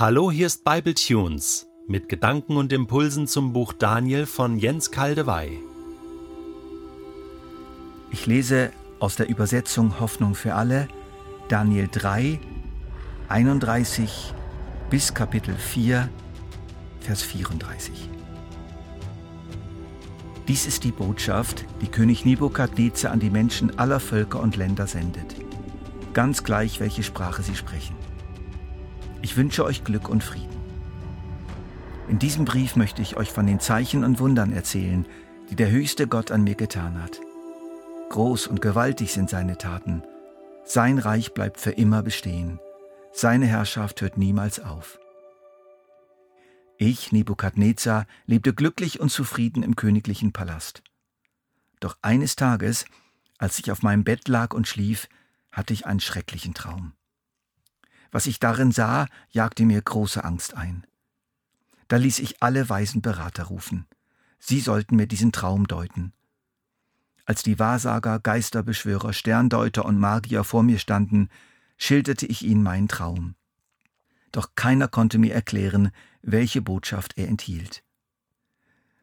Hallo, 0.00 0.30
hier 0.30 0.46
ist 0.46 0.62
Bible 0.62 0.94
Tunes 0.94 1.66
mit 1.88 2.08
Gedanken 2.08 2.56
und 2.56 2.72
Impulsen 2.72 3.26
zum 3.26 3.52
Buch 3.52 3.72
Daniel 3.72 4.26
von 4.26 4.56
Jens 4.56 4.92
Kaldewey. 4.92 5.58
Ich 8.12 8.24
lese 8.24 8.70
aus 9.00 9.16
der 9.16 9.28
Übersetzung 9.28 9.98
Hoffnung 9.98 10.36
für 10.36 10.54
alle 10.54 10.86
Daniel 11.48 11.88
3, 11.90 12.38
31 13.28 14.34
bis 14.88 15.14
Kapitel 15.14 15.56
4, 15.56 16.08
Vers 17.00 17.22
34. 17.22 18.08
Dies 20.46 20.64
ist 20.64 20.84
die 20.84 20.92
Botschaft, 20.92 21.64
die 21.80 21.88
König 21.88 22.24
Nebukadnezar 22.24 23.10
an 23.10 23.18
die 23.18 23.30
Menschen 23.30 23.80
aller 23.80 23.98
Völker 23.98 24.38
und 24.38 24.54
Länder 24.54 24.86
sendet, 24.86 25.34
ganz 26.14 26.44
gleich, 26.44 26.78
welche 26.78 27.02
Sprache 27.02 27.42
sie 27.42 27.56
sprechen. 27.56 27.97
Ich 29.22 29.36
wünsche 29.36 29.64
euch 29.64 29.84
Glück 29.84 30.08
und 30.08 30.22
Frieden. 30.22 30.56
In 32.08 32.18
diesem 32.18 32.44
Brief 32.44 32.76
möchte 32.76 33.02
ich 33.02 33.16
euch 33.16 33.30
von 33.30 33.46
den 33.46 33.60
Zeichen 33.60 34.04
und 34.04 34.18
Wundern 34.18 34.52
erzählen, 34.52 35.06
die 35.50 35.56
der 35.56 35.70
höchste 35.70 36.06
Gott 36.06 36.30
an 36.30 36.44
mir 36.44 36.54
getan 36.54 37.02
hat. 37.02 37.20
Groß 38.10 38.46
und 38.46 38.62
gewaltig 38.62 39.12
sind 39.12 39.28
seine 39.28 39.58
Taten. 39.58 40.02
Sein 40.64 40.98
Reich 40.98 41.34
bleibt 41.34 41.60
für 41.60 41.72
immer 41.72 42.02
bestehen. 42.02 42.60
Seine 43.12 43.46
Herrschaft 43.46 44.00
hört 44.00 44.16
niemals 44.16 44.60
auf. 44.60 44.98
Ich, 46.78 47.10
Nebukadnezar, 47.10 48.06
lebte 48.26 48.54
glücklich 48.54 49.00
und 49.00 49.10
zufrieden 49.10 49.62
im 49.62 49.76
königlichen 49.76 50.32
Palast. 50.32 50.82
Doch 51.80 51.98
eines 52.02 52.36
Tages, 52.36 52.84
als 53.38 53.58
ich 53.58 53.70
auf 53.70 53.82
meinem 53.82 54.04
Bett 54.04 54.28
lag 54.28 54.54
und 54.54 54.68
schlief, 54.68 55.08
hatte 55.50 55.72
ich 55.72 55.86
einen 55.86 56.00
schrecklichen 56.00 56.54
Traum. 56.54 56.92
Was 58.10 58.26
ich 58.26 58.40
darin 58.40 58.72
sah, 58.72 59.06
jagte 59.30 59.64
mir 59.64 59.82
große 59.82 60.24
Angst 60.24 60.54
ein. 60.54 60.86
Da 61.88 61.96
ließ 61.96 62.18
ich 62.20 62.42
alle 62.42 62.68
weisen 62.68 63.02
Berater 63.02 63.44
rufen. 63.44 63.86
Sie 64.38 64.60
sollten 64.60 64.96
mir 64.96 65.06
diesen 65.06 65.32
Traum 65.32 65.66
deuten. 65.66 66.12
Als 67.24 67.42
die 67.42 67.58
Wahrsager, 67.58 68.20
Geisterbeschwörer, 68.20 69.12
Sterndeuter 69.12 69.84
und 69.84 69.98
Magier 69.98 70.44
vor 70.44 70.62
mir 70.62 70.78
standen, 70.78 71.28
schilderte 71.76 72.26
ich 72.26 72.42
ihnen 72.42 72.62
meinen 72.62 72.88
Traum. 72.88 73.34
Doch 74.32 74.54
keiner 74.54 74.88
konnte 74.88 75.18
mir 75.18 75.34
erklären, 75.34 75.90
welche 76.22 76.62
Botschaft 76.62 77.16
er 77.18 77.28
enthielt. 77.28 77.82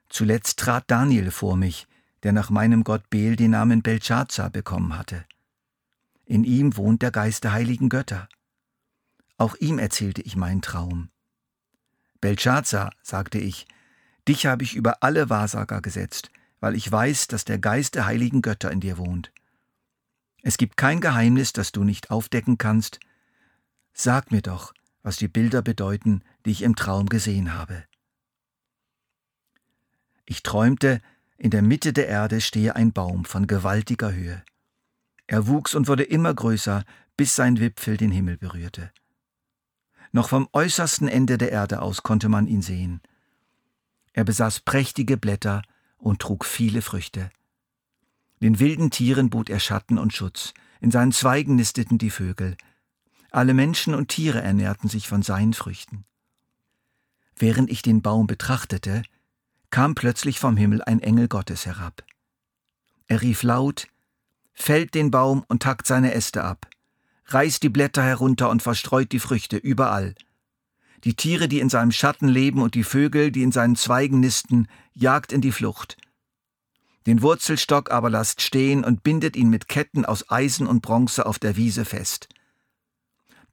Zuletzt 0.09 0.59
trat 0.59 0.85
Daniel 0.87 1.31
vor 1.31 1.57
mich, 1.57 1.87
der 2.23 2.31
nach 2.31 2.49
meinem 2.49 2.83
Gott 2.83 3.09
Bel 3.09 3.35
den 3.35 3.51
Namen 3.51 3.81
Belshazzar 3.81 4.49
bekommen 4.49 4.97
hatte. 4.97 5.25
In 6.25 6.43
ihm 6.43 6.77
wohnt 6.77 7.01
der 7.01 7.11
Geist 7.11 7.43
der 7.43 7.53
heiligen 7.53 7.89
Götter. 7.89 8.27
Auch 9.37 9.55
ihm 9.55 9.79
erzählte 9.79 10.21
ich 10.21 10.35
meinen 10.35 10.61
Traum. 10.61 11.09
Belshazzar, 12.21 12.91
sagte 13.03 13.37
ich, 13.37 13.67
dich 14.27 14.45
habe 14.45 14.63
ich 14.63 14.75
über 14.75 15.03
alle 15.03 15.29
Wahrsager 15.29 15.81
gesetzt, 15.81 16.31
weil 16.59 16.75
ich 16.75 16.91
weiß, 16.91 17.27
dass 17.27 17.45
der 17.45 17.59
Geist 17.59 17.95
der 17.95 18.05
heiligen 18.05 18.41
Götter 18.41 18.71
in 18.71 18.79
dir 18.79 18.97
wohnt. 18.97 19.31
Es 20.41 20.57
gibt 20.57 20.77
kein 20.77 21.01
Geheimnis, 21.01 21.53
das 21.53 21.71
du 21.71 21.83
nicht 21.83 22.11
aufdecken 22.11 22.57
kannst. 22.57 22.99
Sag 23.93 24.31
mir 24.31 24.41
doch, 24.41 24.73
was 25.03 25.17
die 25.17 25.27
Bilder 25.27 25.61
bedeuten, 25.61 26.23
die 26.45 26.51
ich 26.51 26.61
im 26.61 26.75
Traum 26.75 27.07
gesehen 27.07 27.53
habe. 27.53 27.83
Ich 30.25 30.43
träumte, 30.43 31.01
in 31.37 31.51
der 31.51 31.61
Mitte 31.61 31.93
der 31.93 32.07
Erde 32.07 32.41
stehe 32.41 32.75
ein 32.75 32.93
Baum 32.93 33.25
von 33.25 33.45
gewaltiger 33.45 34.13
Höhe. 34.13 34.43
Er 35.27 35.47
wuchs 35.47 35.75
und 35.75 35.87
wurde 35.87 36.03
immer 36.03 36.33
größer, 36.33 36.83
bis 37.17 37.35
sein 37.35 37.59
Wipfel 37.59 37.97
den 37.97 38.11
Himmel 38.11 38.37
berührte. 38.37 38.91
Noch 40.15 40.29
vom 40.29 40.47
äußersten 40.53 41.09
Ende 41.09 41.37
der 41.37 41.51
Erde 41.51 41.81
aus 41.81 42.01
konnte 42.01 42.29
man 42.29 42.47
ihn 42.47 42.61
sehen. 42.61 43.01
Er 44.13 44.23
besaß 44.23 44.61
prächtige 44.61 45.17
Blätter 45.17 45.61
und 45.97 46.21
trug 46.21 46.45
viele 46.45 46.81
Früchte. 46.81 47.29
Den 48.39 48.61
wilden 48.61 48.91
Tieren 48.91 49.29
bot 49.29 49.49
er 49.49 49.59
Schatten 49.59 49.97
und 49.97 50.13
Schutz, 50.13 50.53
in 50.79 50.89
seinen 50.89 51.11
Zweigen 51.11 51.57
nisteten 51.57 51.97
die 51.97 52.11
Vögel. 52.11 52.55
Alle 53.29 53.53
Menschen 53.53 53.93
und 53.93 54.07
Tiere 54.07 54.41
ernährten 54.41 54.87
sich 54.87 55.09
von 55.09 55.21
seinen 55.21 55.51
Früchten. 55.51 56.05
Während 57.35 57.69
ich 57.69 57.81
den 57.81 58.01
Baum 58.01 58.25
betrachtete, 58.25 59.01
kam 59.69 59.95
plötzlich 59.95 60.39
vom 60.39 60.55
Himmel 60.55 60.81
ein 60.81 61.01
Engel 61.01 61.27
Gottes 61.27 61.65
herab. 61.65 62.05
Er 63.07 63.21
rief 63.21 63.43
laut, 63.43 63.89
Fällt 64.53 64.93
den 64.93 65.11
Baum 65.11 65.43
und 65.49 65.65
hackt 65.65 65.85
seine 65.85 66.13
Äste 66.13 66.45
ab 66.45 66.69
reißt 67.27 67.63
die 67.63 67.69
Blätter 67.69 68.03
herunter 68.03 68.49
und 68.49 68.61
verstreut 68.61 69.11
die 69.11 69.19
Früchte 69.19 69.57
überall. 69.57 70.15
Die 71.03 71.15
Tiere, 71.15 71.47
die 71.47 71.59
in 71.59 71.69
seinem 71.69 71.91
Schatten 71.91 72.27
leben 72.27 72.61
und 72.61 72.75
die 72.75 72.83
Vögel, 72.83 73.31
die 73.31 73.43
in 73.43 73.51
seinen 73.51 73.75
Zweigen 73.75 74.19
nisten, 74.19 74.67
jagt 74.93 75.31
in 75.31 75.41
die 75.41 75.51
Flucht. 75.51 75.97
Den 77.05 77.21
Wurzelstock 77.21 77.91
aber 77.91 78.09
lasst 78.09 78.41
stehen 78.41 78.83
und 78.83 79.03
bindet 79.03 79.35
ihn 79.35 79.49
mit 79.49 79.67
Ketten 79.67 80.05
aus 80.05 80.29
Eisen 80.31 80.65
und 80.65 80.81
Bronze 80.81 81.25
auf 81.25 81.37
der 81.37 81.55
Wiese 81.55 81.85
fest. 81.85 82.29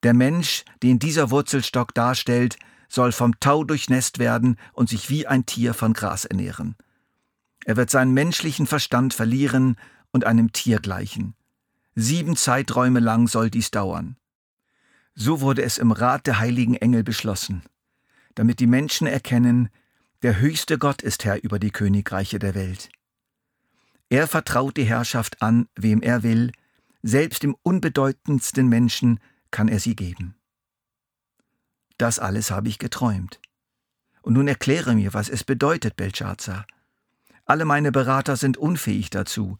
Der 0.03 0.15
Mensch, 0.15 0.65
den 0.83 0.99
dieser 0.99 1.31
Wurzelstock 1.31 1.95
darstellt, 1.95 2.57
soll 2.89 3.13
vom 3.13 3.39
Tau 3.41 3.65
durchnässt 3.65 4.19
werden 4.19 4.59
und 4.73 4.89
sich 4.89 5.11
wie 5.11 5.27
ein 5.27 5.47
Tier 5.47 5.75
von 5.75 5.93
Gras 5.93 6.25
ernähren. 6.25 6.77
Er 7.65 7.77
wird 7.77 7.91
seinen 7.91 8.13
menschlichen 8.13 8.67
Verstand 8.67 9.15
verlieren 9.15 9.77
und 10.11 10.25
einem 10.25 10.53
Tier 10.53 10.79
gleichen. 10.79 11.35
Sieben 11.95 12.37
Zeiträume 12.37 13.01
lang 13.01 13.29
soll 13.29 13.51
dies 13.51 13.71
dauern. 13.71 14.17
So 15.15 15.43
wurde 15.43 15.63
es 15.63 15.77
im 15.77 15.93
Rat 15.93 16.27
der 16.27 16.39
heiligen 16.39 16.75
Engel 16.75 17.05
beschlossen, 17.05 17.63
damit 18.35 18.61
die 18.61 18.67
Menschen 18.67 19.07
erkennen, 19.07 19.69
der 20.23 20.41
höchste 20.41 20.79
Gott 20.79 21.03
ist 21.03 21.25
Herr 21.25 21.43
über 21.43 21.59
die 21.59 21.71
Königreiche 21.71 22.39
der 22.39 22.55
Welt. 22.55 22.89
Er 24.09 24.27
vertraut 24.27 24.77
die 24.77 24.85
Herrschaft 24.85 25.43
an, 25.43 25.69
wem 25.75 26.01
er 26.01 26.23
will, 26.23 26.53
selbst 27.03 27.43
dem 27.43 27.57
unbedeutendsten 27.63 28.69
Menschen 28.69 29.21
kann 29.51 29.69
er 29.69 29.81
sie 29.81 29.97
geben. 29.97 30.35
Das 31.99 32.19
alles 32.19 32.51
habe 32.51 32.69
ich 32.69 32.79
geträumt. 32.79 33.41
Und 34.23 34.35
nun 34.35 34.49
erkläre 34.49 34.95
mir, 34.95 35.13
was 35.13 35.29
es 35.29 35.45
bedeutet, 35.45 35.97
Belshazzar. 35.97 36.67
Alle 37.45 37.65
meine 37.65 37.93
Berater 37.93 38.37
sind 38.37 38.57
unfähig 38.57 39.11
dazu, 39.11 39.59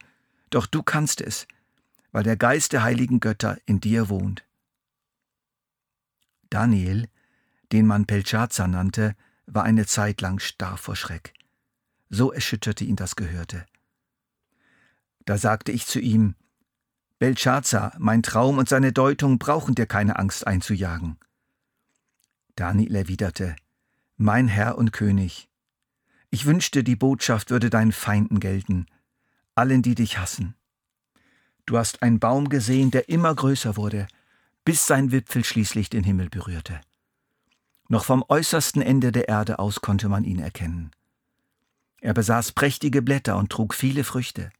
doch 0.49 0.65
du 0.65 0.81
kannst 0.81 1.21
es, 1.21 1.47
weil 2.13 2.23
der 2.23 2.37
Geist 2.37 2.71
der 2.71 2.83
heiligen 2.83 3.19
Götter 3.19 3.57
in 3.65 3.81
dir 3.81 4.07
wohnt. 4.07 4.45
Daniel, 6.49 7.09
den 7.71 7.87
man 7.87 8.05
Belshazzar 8.05 8.67
nannte, 8.67 9.15
war 9.47 9.63
eine 9.63 9.87
Zeit 9.87 10.21
lang 10.21 10.39
starr 10.39 10.77
vor 10.77 10.95
Schreck. 10.95 11.33
So 12.09 12.31
erschütterte 12.31 12.85
ihn 12.85 12.95
das 12.95 13.15
Gehörte. 13.15 13.65
Da 15.25 15.37
sagte 15.37 15.71
ich 15.71 15.87
zu 15.87 15.99
ihm, 15.99 16.35
Belshazzar, 17.17 17.95
mein 17.97 18.21
Traum 18.21 18.59
und 18.59 18.69
seine 18.69 18.93
Deutung 18.93 19.39
brauchen 19.39 19.73
dir 19.73 19.87
keine 19.87 20.19
Angst 20.19 20.45
einzujagen. 20.45 21.17
Daniel 22.55 22.95
erwiderte, 22.95 23.55
Mein 24.17 24.47
Herr 24.47 24.77
und 24.77 24.93
König, 24.93 25.49
ich 26.29 26.45
wünschte, 26.45 26.83
die 26.83 26.95
Botschaft 26.95 27.49
würde 27.49 27.69
deinen 27.69 27.91
Feinden 27.91 28.39
gelten, 28.39 28.85
allen, 29.55 29.81
die 29.81 29.95
dich 29.95 30.19
hassen. 30.19 30.55
Du 31.65 31.77
hast 31.77 32.01
einen 32.01 32.19
Baum 32.19 32.49
gesehen, 32.49 32.91
der 32.91 33.09
immer 33.09 33.33
größer 33.33 33.77
wurde, 33.77 34.07
bis 34.65 34.85
sein 34.85 35.11
Wipfel 35.11 35.43
schließlich 35.43 35.89
den 35.89 36.03
Himmel 36.03 36.29
berührte. 36.29 36.81
Noch 37.87 38.05
vom 38.05 38.23
äußersten 38.27 38.81
Ende 38.81 39.11
der 39.11 39.27
Erde 39.27 39.59
aus 39.59 39.81
konnte 39.81 40.09
man 40.09 40.23
ihn 40.23 40.39
erkennen. 40.39 40.91
Er 42.01 42.13
besaß 42.13 42.51
prächtige 42.51 43.01
Blätter 43.01 43.37
und 43.37 43.49
trug 43.49 43.73
viele 43.73 44.03
Früchte. 44.03 44.51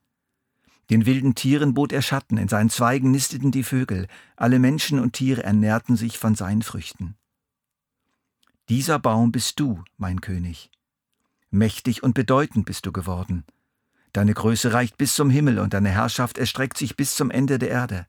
Den 0.89 1.05
wilden 1.05 1.35
Tieren 1.35 1.73
bot 1.73 1.91
er 1.91 2.01
Schatten, 2.01 2.37
in 2.37 2.47
seinen 2.47 2.69
Zweigen 2.69 3.11
nisteten 3.11 3.51
die 3.51 3.63
Vögel, 3.63 4.07
alle 4.35 4.59
Menschen 4.59 4.99
und 4.99 5.13
Tiere 5.13 5.43
ernährten 5.43 5.95
sich 5.95 6.17
von 6.17 6.35
seinen 6.35 6.61
Früchten. 6.61 7.15
Dieser 8.69 8.99
Baum 8.99 9.31
bist 9.31 9.59
du, 9.59 9.83
mein 9.97 10.21
König. 10.21 10.71
Mächtig 11.49 12.01
und 12.01 12.13
bedeutend 12.13 12.65
bist 12.65 12.85
du 12.85 12.91
geworden. 12.91 13.45
Deine 14.13 14.33
Größe 14.33 14.73
reicht 14.73 14.97
bis 14.97 15.15
zum 15.15 15.29
Himmel 15.29 15.59
und 15.59 15.73
deine 15.73 15.89
Herrschaft 15.89 16.37
erstreckt 16.37 16.77
sich 16.77 16.95
bis 16.95 17.15
zum 17.15 17.31
Ende 17.31 17.59
der 17.59 17.69
Erde. 17.69 18.07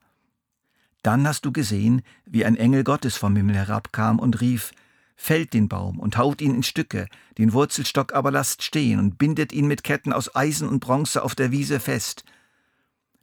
Dann 1.03 1.27
hast 1.27 1.45
du 1.45 1.53
gesehen, 1.53 2.03
wie 2.25 2.45
ein 2.45 2.57
Engel 2.57 2.85
Gottes 2.85 3.17
vom 3.17 3.35
Himmel 3.37 3.57
herabkam 3.57 4.19
und 4.19 4.41
rief, 4.41 4.73
Fällt 5.17 5.55
den 5.55 5.69
Baum 5.69 6.01
und 6.01 6.17
haut 6.17 6.41
ihn 6.41 6.55
in 6.57 6.63
Stücke, 6.63 7.07
den 7.39 7.53
Wurzelstock 7.53 8.13
aber 8.13 8.31
lasst 8.31 8.63
stehen 8.63 8.99
und 8.99 9.17
bindet 9.17 9.53
ihn 9.53 9.67
mit 9.67 9.85
Ketten 9.85 10.13
aus 10.13 10.35
Eisen 10.35 10.69
und 10.69 10.81
Bronze 10.81 11.23
auf 11.23 11.35
der 11.35 11.53
Wiese 11.53 11.79
fest. 11.79 12.25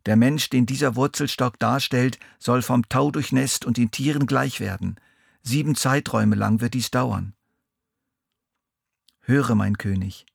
Der 0.06 0.16
Mensch, 0.16 0.50
den 0.50 0.66
dieser 0.66 0.96
Wurzelstock 0.96 1.60
darstellt, 1.60 2.18
soll 2.40 2.62
vom 2.62 2.88
Tau 2.88 3.12
durchnässt 3.12 3.66
und 3.66 3.78
den 3.78 3.92
Tieren 3.92 4.26
gleich 4.26 4.60
werden. 4.60 4.96
Sieben 5.44 5.76
Zeiträume 5.76 6.36
lang 6.36 6.62
wird 6.62 6.74
dies 6.74 6.92
dauern. 6.92 7.34
Höre, 9.20 9.54
mein 9.54 9.78
König, 9.78 10.26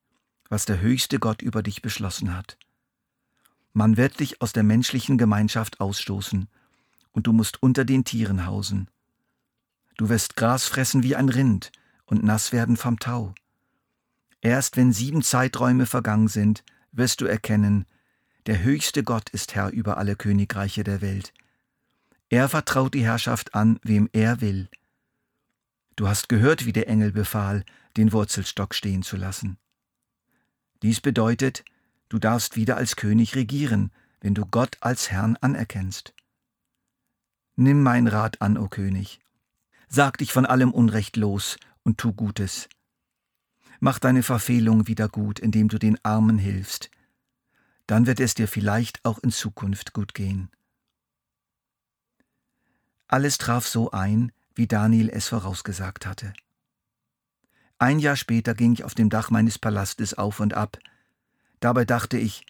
was 0.49 0.65
der 0.65 0.81
höchste 0.81 1.19
Gott 1.19 1.43
über 1.43 1.63
dich 1.63 1.83
beschlossen 1.83 2.35
hat. 2.35 2.59
Man 3.73 3.97
wird 3.97 4.21
dich 4.21 4.41
aus 4.41 4.53
der 4.53 4.63
menschlichen 4.63 5.19
Gemeinschaft 5.19 5.81
ausstoßen, 5.81 6.49
und 7.13 7.27
du 7.27 7.33
musst 7.33 7.63
unter 7.63 7.85
den 7.85 8.05
Tieren 8.05 8.47
hausen. 8.47 8.89
Du 9.97 10.09
wirst 10.09 10.37
Gras 10.37 10.67
fressen 10.67 11.03
wie 11.03 11.17
ein 11.17 11.29
Rind 11.29 11.73
und 12.05 12.23
nass 12.23 12.53
werden 12.53 12.77
vom 12.77 12.99
Tau. 12.99 13.35
Erst 14.41 14.77
wenn 14.77 14.93
sieben 14.93 15.23
Zeiträume 15.23 15.87
vergangen 15.87 16.29
sind, 16.29 16.63
wirst 16.93 17.21
du 17.21 17.27
erkennen, 17.27 17.87
der 18.47 18.63
höchste 18.63 19.03
Gott 19.03 19.31
ist 19.31 19.55
Herr 19.55 19.71
über 19.71 19.97
alle 19.97 20.15
Königreiche 20.15 20.85
der 20.85 21.01
Welt. 21.01 21.33
Er 22.29 22.49
vertraut 22.49 22.95
die 22.95 23.05
Herrschaft 23.05 23.55
an, 23.55 23.81
wem 23.83 24.09
er 24.13 24.41
will. 24.41 24.69
Du 25.97 26.07
hast 26.07 26.29
gehört, 26.29 26.65
wie 26.65 26.73
der 26.73 26.89
Engel 26.89 27.11
befahl, 27.11 27.65
den 27.97 28.13
Wurzelstock 28.13 28.75
stehen 28.75 29.03
zu 29.03 29.17
lassen. 29.17 29.59
Dies 30.83 31.01
bedeutet, 31.01 31.65
du 32.09 32.19
darfst 32.19 32.57
wieder 32.57 32.77
als 32.77 32.97
König 32.97 33.35
regieren, 33.35 33.91
wenn 34.21 34.35
du 34.35 34.45
Gott 34.47 34.77
als 34.81 35.11
Herrn 35.11 35.37
anerkennst. 35.37 36.15
Nimm 37.57 37.83
mein 37.83 38.07
Rat 38.07 38.43
an, 38.43 38.59
o 38.59 38.69
König. 38.69 39.21
Sag 39.89 40.19
dich 40.19 40.33
von 40.33 40.45
allem 40.45 40.73
Unrecht 40.73 41.17
los 41.17 41.59
und 41.85 41.99
tu 41.99 42.13
Gutes. 42.13 42.69
Mach 43.81 43.99
deine 43.99 44.23
Verfehlung 44.23 44.87
wieder 44.87 45.09
gut, 45.09 45.39
indem 45.39 45.69
du 45.69 45.79
den 45.79 45.99
Armen 46.05 46.39
hilfst. 46.39 46.91
Dann 47.87 48.07
wird 48.07 48.21
es 48.21 48.35
dir 48.35 48.49
vielleicht 48.49 49.05
auch 49.05 49.19
in 49.21 49.31
Zukunft 49.31 49.93
gut 49.93 50.13
gehen. 50.13 50.51
Alles 53.07 53.39
traf 53.39 53.67
so 53.67 53.93
ein, 53.93 54.33
wie 54.55 54.67
Daniel 54.67 55.09
es 55.11 55.29
vorausgesagt 55.29 56.07
hatte. 56.07 56.33
Ein 57.79 57.99
Jahr 57.99 58.17
später 58.17 58.55
ging 58.55 58.73
ich 58.73 58.85
auf 58.85 58.95
dem 58.95 59.11
Dach 59.11 59.31
meines 59.31 59.59
Palastes 59.59 60.15
auf 60.15 60.41
und 60.41 60.55
ab. 60.55 60.79
Dabei 61.61 61.85
dachte 61.85 62.17
ich, 62.17 62.47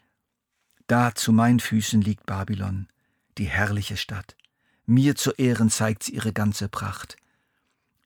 da 0.86 1.14
zu 1.14 1.32
meinen 1.32 1.58
Füßen 1.58 2.00
liegt 2.00 2.26
Babylon, 2.26 2.88
die 3.38 3.46
herrliche 3.46 3.96
Stadt. 3.96 4.36
Mir 4.84 5.16
zu 5.16 5.32
Ehren 5.32 5.68
zeigt 5.68 6.04
sie 6.04 6.14
ihre 6.14 6.32
ganze 6.32 6.68
Pracht. 6.68 7.16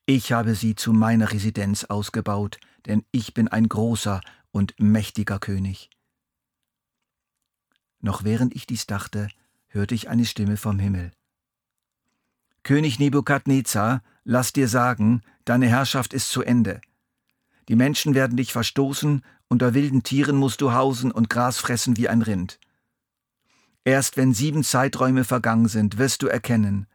Ich 0.06 0.32
habe 0.32 0.54
sie 0.54 0.74
zu 0.74 0.94
meiner 0.94 1.30
Residenz 1.30 1.84
ausgebaut, 1.84 2.58
denn 2.86 3.04
ich 3.12 3.34
bin 3.34 3.48
ein 3.48 3.68
großer 3.68 4.22
und 4.50 4.74
mächtiger 4.78 5.38
König. 5.38 5.90
Noch 8.00 8.24
während 8.24 8.54
ich 8.54 8.66
dies 8.66 8.86
dachte, 8.86 9.28
hörte 9.68 9.94
ich 9.94 10.08
eine 10.08 10.24
Stimme 10.24 10.56
vom 10.56 10.78
Himmel. 10.78 11.12
König 12.62 12.98
Nebukadnezar, 12.98 14.02
lass 14.24 14.54
dir 14.54 14.68
sagen, 14.68 15.22
deine 15.44 15.68
Herrschaft 15.68 16.14
ist 16.14 16.30
zu 16.30 16.42
Ende. 16.42 16.80
Die 17.70 17.76
Menschen 17.76 18.16
werden 18.16 18.36
dich 18.36 18.52
verstoßen, 18.52 19.22
unter 19.46 19.74
wilden 19.74 20.02
Tieren 20.02 20.34
musst 20.34 20.60
du 20.60 20.72
hausen 20.72 21.12
und 21.12 21.30
Gras 21.30 21.58
fressen 21.58 21.96
wie 21.96 22.08
ein 22.08 22.20
Rind. 22.20 22.58
Erst 23.84 24.16
wenn 24.16 24.34
sieben 24.34 24.64
Zeiträume 24.64 25.22
vergangen 25.22 25.68
sind, 25.68 25.96
wirst 25.96 26.22
du 26.22 26.26
erkennen, 26.26 26.88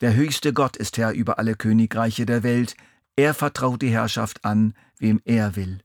der 0.00 0.14
höchste 0.14 0.52
Gott 0.52 0.76
ist 0.76 0.98
Herr 0.98 1.12
über 1.12 1.38
alle 1.38 1.54
Königreiche 1.54 2.26
der 2.26 2.42
Welt, 2.42 2.74
er 3.14 3.34
vertraut 3.34 3.82
die 3.82 3.90
Herrschaft 3.90 4.44
an, 4.44 4.74
wem 4.98 5.22
er 5.24 5.54
will. 5.54 5.78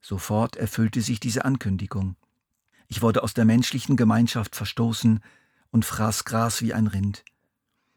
Sofort 0.00 0.56
erfüllte 0.56 1.02
sich 1.02 1.20
diese 1.20 1.44
Ankündigung. 1.44 2.16
Ich 2.88 3.02
wurde 3.02 3.22
aus 3.22 3.34
der 3.34 3.44
menschlichen 3.44 3.98
Gemeinschaft 3.98 4.56
verstoßen 4.56 5.20
und 5.72 5.84
fraß 5.84 6.24
Gras 6.24 6.62
wie 6.62 6.72
ein 6.72 6.86
Rind. 6.86 7.22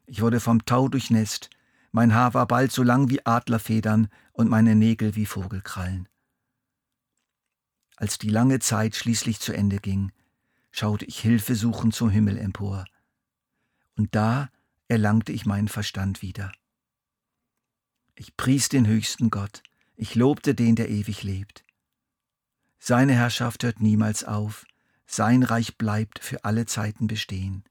Ich 0.04 0.20
wurde 0.20 0.38
vom 0.38 0.66
Tau 0.66 0.88
durchnässt, 0.88 1.48
mein 1.90 2.14
Haar 2.14 2.34
war 2.34 2.46
bald 2.46 2.72
so 2.72 2.82
lang 2.82 3.10
wie 3.10 3.24
Adlerfedern 3.24 4.08
und 4.32 4.48
meine 4.48 4.74
Nägel 4.74 5.14
wie 5.16 5.26
Vogelkrallen. 5.26 6.08
Als 7.96 8.18
die 8.18 8.28
lange 8.28 8.60
Zeit 8.60 8.94
schließlich 8.94 9.40
zu 9.40 9.52
Ende 9.52 9.78
ging, 9.78 10.12
schaute 10.70 11.04
ich 11.04 11.18
hilfesuchend 11.18 11.94
zum 11.94 12.10
Himmel 12.10 12.38
empor. 12.38 12.84
Und 13.96 14.14
da 14.14 14.50
erlangte 14.86 15.32
ich 15.32 15.46
meinen 15.46 15.68
Verstand 15.68 16.22
wieder. 16.22 16.52
Ich 18.14 18.36
pries 18.36 18.68
den 18.68 18.86
höchsten 18.86 19.30
Gott, 19.30 19.62
ich 19.96 20.14
lobte 20.14 20.54
den, 20.54 20.76
der 20.76 20.88
ewig 20.88 21.22
lebt. 21.22 21.64
Seine 22.78 23.14
Herrschaft 23.14 23.64
hört 23.64 23.80
niemals 23.80 24.22
auf, 24.24 24.64
sein 25.06 25.42
Reich 25.42 25.76
bleibt 25.76 26.20
für 26.20 26.44
alle 26.44 26.66
Zeiten 26.66 27.06
bestehen. 27.06 27.64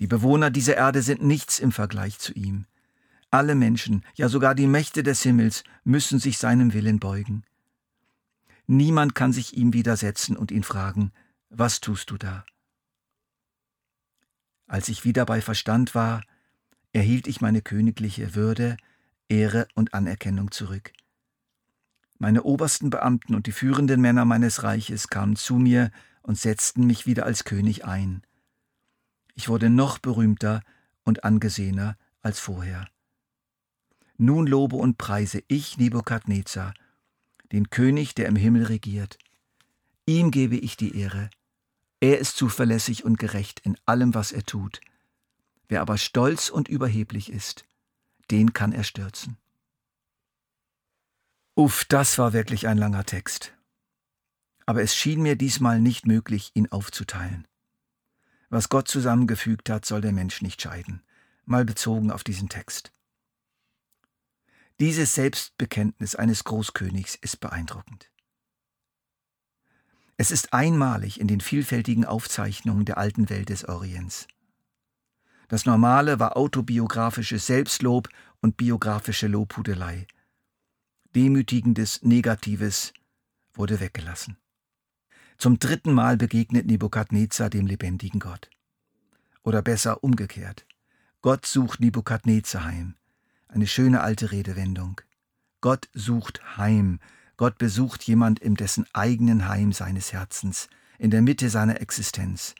Die 0.00 0.06
Bewohner 0.06 0.50
dieser 0.50 0.76
Erde 0.76 1.02
sind 1.02 1.22
nichts 1.22 1.58
im 1.58 1.72
Vergleich 1.72 2.18
zu 2.18 2.32
ihm. 2.32 2.66
Alle 3.32 3.54
Menschen, 3.54 4.04
ja 4.14 4.28
sogar 4.28 4.54
die 4.54 4.66
Mächte 4.66 5.02
des 5.02 5.22
Himmels, 5.22 5.64
müssen 5.84 6.18
sich 6.18 6.36
seinem 6.36 6.74
Willen 6.74 7.00
beugen. 7.00 7.44
Niemand 8.66 9.14
kann 9.14 9.32
sich 9.32 9.56
ihm 9.56 9.72
widersetzen 9.72 10.36
und 10.36 10.50
ihn 10.50 10.62
fragen, 10.62 11.12
was 11.48 11.80
tust 11.80 12.10
du 12.10 12.18
da? 12.18 12.44
Als 14.66 14.90
ich 14.90 15.06
wieder 15.06 15.24
bei 15.24 15.40
Verstand 15.40 15.94
war, 15.94 16.22
erhielt 16.92 17.26
ich 17.26 17.40
meine 17.40 17.62
königliche 17.62 18.34
Würde, 18.34 18.76
Ehre 19.30 19.66
und 19.74 19.94
Anerkennung 19.94 20.50
zurück. 20.50 20.92
Meine 22.18 22.42
obersten 22.42 22.90
Beamten 22.90 23.34
und 23.34 23.46
die 23.46 23.52
führenden 23.52 24.02
Männer 24.02 24.26
meines 24.26 24.62
Reiches 24.62 25.08
kamen 25.08 25.36
zu 25.36 25.54
mir 25.54 25.90
und 26.20 26.38
setzten 26.38 26.86
mich 26.86 27.06
wieder 27.06 27.24
als 27.24 27.44
König 27.44 27.86
ein. 27.86 28.26
Ich 29.34 29.48
wurde 29.48 29.70
noch 29.70 29.98
berühmter 29.98 30.60
und 31.02 31.24
angesehener 31.24 31.96
als 32.20 32.38
vorher. 32.38 32.91
Nun 34.22 34.46
lobe 34.46 34.76
und 34.76 34.98
preise 34.98 35.42
ich 35.48 35.78
Nebukadnezar, 35.78 36.74
den 37.50 37.70
König, 37.70 38.14
der 38.14 38.28
im 38.28 38.36
Himmel 38.36 38.66
regiert. 38.66 39.18
Ihm 40.06 40.30
gebe 40.30 40.54
ich 40.54 40.76
die 40.76 40.96
Ehre, 40.96 41.28
er 41.98 42.20
ist 42.20 42.36
zuverlässig 42.36 43.04
und 43.04 43.18
gerecht 43.18 43.58
in 43.64 43.76
allem, 43.84 44.14
was 44.14 44.30
er 44.30 44.44
tut. 44.44 44.80
Wer 45.66 45.80
aber 45.80 45.98
stolz 45.98 46.50
und 46.50 46.68
überheblich 46.68 47.32
ist, 47.32 47.64
den 48.30 48.52
kann 48.52 48.70
er 48.70 48.84
stürzen. 48.84 49.38
Uff, 51.56 51.84
das 51.86 52.16
war 52.16 52.32
wirklich 52.32 52.68
ein 52.68 52.78
langer 52.78 53.04
Text. 53.04 53.52
Aber 54.66 54.82
es 54.82 54.94
schien 54.94 55.20
mir 55.20 55.34
diesmal 55.34 55.80
nicht 55.80 56.06
möglich, 56.06 56.52
ihn 56.54 56.70
aufzuteilen. 56.70 57.48
Was 58.50 58.68
Gott 58.68 58.86
zusammengefügt 58.86 59.68
hat, 59.68 59.84
soll 59.84 60.00
der 60.00 60.12
Mensch 60.12 60.42
nicht 60.42 60.62
scheiden, 60.62 61.02
mal 61.44 61.64
bezogen 61.64 62.12
auf 62.12 62.22
diesen 62.22 62.48
Text. 62.48 62.92
Dieses 64.80 65.14
Selbstbekenntnis 65.14 66.14
eines 66.14 66.44
Großkönigs 66.44 67.14
ist 67.16 67.40
beeindruckend. 67.40 68.10
Es 70.16 70.30
ist 70.30 70.52
einmalig 70.52 71.20
in 71.20 71.26
den 71.26 71.40
vielfältigen 71.40 72.04
Aufzeichnungen 72.04 72.84
der 72.84 72.98
alten 72.98 73.28
Welt 73.28 73.48
des 73.48 73.68
Orients. 73.68 74.28
Das 75.48 75.66
Normale 75.66 76.18
war 76.18 76.36
autobiografisches 76.36 77.46
Selbstlob 77.46 78.08
und 78.40 78.56
biografische 78.56 79.26
Lobhudelei. 79.26 80.06
Demütigendes, 81.14 82.02
Negatives 82.02 82.92
wurde 83.52 83.80
weggelassen. 83.80 84.38
Zum 85.36 85.58
dritten 85.58 85.92
Mal 85.92 86.16
begegnet 86.16 86.66
Nebukadnezar 86.66 87.50
dem 87.50 87.66
lebendigen 87.66 88.20
Gott. 88.20 88.48
Oder 89.42 89.60
besser 89.60 90.02
umgekehrt. 90.04 90.66
Gott 91.20 91.46
sucht 91.46 91.80
Nebukadnezar 91.80 92.64
heim. 92.64 92.94
Eine 93.52 93.66
schöne 93.66 94.00
alte 94.00 94.32
Redewendung. 94.32 95.02
Gott 95.60 95.90
sucht 95.92 96.56
heim, 96.56 97.00
Gott 97.36 97.58
besucht 97.58 98.02
jemand 98.04 98.38
in 98.38 98.54
dessen 98.54 98.86
eigenen 98.94 99.46
Heim 99.46 99.72
seines 99.72 100.10
Herzens, 100.14 100.70
in 100.98 101.10
der 101.10 101.20
Mitte 101.20 101.50
seiner 101.50 101.78
Existenz. 101.82 102.54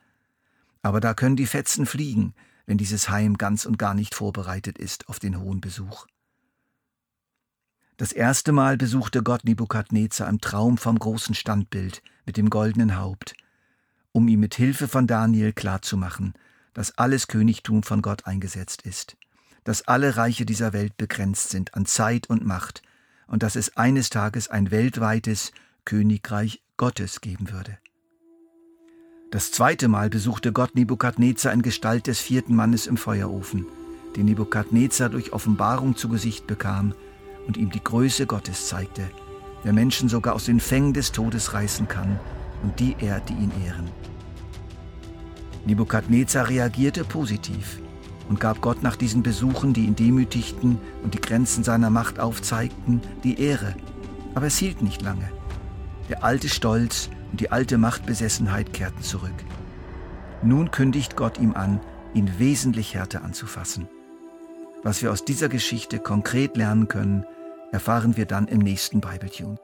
Aber 0.83 1.01
da 1.01 1.15
können 1.15 1.37
die 1.37 1.47
Fetzen 1.47 1.87
fliegen, 1.87 2.35
wenn 2.67 2.77
dieses 2.77 3.09
Heim 3.09 3.39
ganz 3.39 3.65
und 3.65 3.79
gar 3.79 3.95
nicht 3.95 4.15
vorbereitet 4.15 4.77
ist 4.77 5.09
auf 5.09 5.19
den 5.19 5.41
hohen 5.41 5.63
Besuch. 5.63 6.07
Das 7.97 8.13
erste 8.13 8.53
Mal 8.53 8.77
besuchte 8.77 9.23
Gott 9.23 9.45
Nebukadnezar 9.45 10.29
im 10.29 10.43
Traum 10.43 10.77
vom 10.77 10.99
großen 10.99 11.35
Standbild 11.35 12.03
mit 12.27 12.37
dem 12.37 12.51
goldenen 12.51 12.97
Haupt, 12.99 13.33
um 14.13 14.29
ihm 14.29 14.41
mit 14.41 14.57
Hilfe 14.57 14.89
von 14.89 15.07
Daniel 15.07 15.55
klarzumachen, 15.55 16.35
dass 16.75 16.99
alles 16.99 17.29
Königtum 17.29 17.83
von 17.83 18.03
Gott 18.03 18.27
eingesetzt 18.27 18.83
ist, 18.83 19.17
dass 19.65 19.87
alle 19.89 20.17
Reiche 20.17 20.45
dieser 20.45 20.73
Welt 20.73 20.97
begrenzt 20.97 21.51
sind 21.51 21.75
an 21.75 21.87
Zeit 21.87 22.29
und 22.29 22.45
Macht, 22.45 22.83
und 23.27 23.43
dass 23.43 23.57
es 23.57 23.77
eines 23.77 24.11
Tages 24.11 24.49
ein 24.49 24.71
weltweites 24.71 25.53
Königreich 25.85 26.63
Gottes 26.77 27.21
geben 27.21 27.51
würde. 27.51 27.79
Das 29.31 29.51
zweite 29.51 29.89
Mal 29.89 30.11
besuchte 30.11 30.53
Gott 30.53 30.75
Nebukadnezar 30.75 31.53
in 31.53 31.63
Gestalt 31.63 32.07
des 32.07 32.21
vierten 32.21 32.55
Mannes 32.55 32.87
im 32.87 32.99
Feuerofen, 32.99 33.67
den 34.17 34.27
Nebukadnezar 34.27 35.09
durch 35.09 35.33
Offenbarung 35.33 35.97
zu 35.97 36.11
Gesicht 36.11 36.47
bekam 36.47 36.95
und 37.47 37.57
ihm 37.57 37.71
die 37.71 37.83
Größe 37.83 38.27
Gottes 38.27 38.69
zeigte, 38.69 39.09
der 39.65 39.73
Menschen 39.73 40.11
sogar 40.11 40.35
aus 40.35 40.45
den 40.45 40.61
Fängen 40.61 40.93
des 40.93 41.13
Todes 41.13 41.55
reißen 41.55 41.89
kann 41.89 42.21
und 42.63 42.79
die 42.79 42.95
ehrt, 43.01 43.31
die 43.31 43.35
ihn 43.35 43.53
ehren. 43.65 43.91
Nebukadnezar 45.65 46.49
reagierte 46.49 47.05
positiv 47.05 47.82
und 48.33 48.41
gab 48.41 48.63
Gott 48.63 48.83
nach 48.83 48.97
diesen 48.97 49.23
Besuchen, 49.23 49.75
die 49.75 49.85
ihn 49.85 49.95
demütigten 49.95 50.79
und 51.03 51.13
die 51.13 51.21
Grenzen 51.21 51.65
seiner 51.65 51.91
Macht 51.91 52.19
aufzeigten, 52.19 53.03
die 53.25 53.39
Ehre. 53.39 53.75
Aber 54.35 54.47
es 54.47 54.57
hielt 54.57 54.81
nicht 54.81 55.03
lange. 55.03 55.31
Der 56.09 56.25
alte 56.25 56.49
Stolz 56.49 57.11
und 57.31 57.43
die 57.43 57.51
alte 57.51 57.77
Machtbesessenheit 57.77 58.73
kehrten 58.73 59.03
zurück. 59.03 59.35
Nun 60.43 60.71
kündigt 60.71 61.15
Gott 61.15 61.39
ihm 61.39 61.53
an, 61.53 61.79
ihn 62.15 62.39
wesentlich 62.39 62.95
härter 62.95 63.23
anzufassen. 63.23 63.87
Was 64.83 65.03
wir 65.03 65.13
aus 65.13 65.27
dieser 65.27 65.51
Geschichte 65.51 65.99
konkret 65.99 66.57
lernen 66.57 66.89
können, 66.89 67.27
erfahren 67.71 68.17
wir 68.17 68.25
dann 68.25 68.49
im 68.49 68.61
nächsten 68.61 69.03
Bibletune. 69.03 69.59